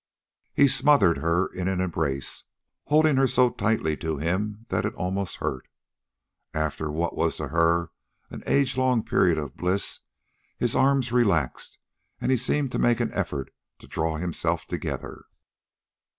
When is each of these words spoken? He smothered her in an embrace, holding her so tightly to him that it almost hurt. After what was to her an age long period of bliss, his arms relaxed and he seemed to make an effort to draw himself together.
He 0.55 0.67
smothered 0.67 1.19
her 1.19 1.45
in 1.45 1.67
an 1.67 1.79
embrace, 1.79 2.45
holding 2.85 3.17
her 3.17 3.27
so 3.27 3.51
tightly 3.51 3.95
to 3.97 4.17
him 4.17 4.65
that 4.69 4.83
it 4.83 4.95
almost 4.95 5.35
hurt. 5.35 5.67
After 6.55 6.91
what 6.91 7.15
was 7.15 7.37
to 7.37 7.49
her 7.49 7.91
an 8.31 8.41
age 8.47 8.77
long 8.79 9.03
period 9.03 9.37
of 9.37 9.55
bliss, 9.55 9.99
his 10.57 10.75
arms 10.75 11.11
relaxed 11.11 11.77
and 12.19 12.31
he 12.31 12.37
seemed 12.37 12.71
to 12.71 12.79
make 12.79 12.99
an 12.99 13.13
effort 13.13 13.53
to 13.77 13.85
draw 13.85 14.17
himself 14.17 14.65
together. 14.65 15.25